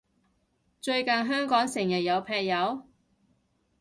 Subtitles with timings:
[0.81, 2.87] 最近香港成日有劈友？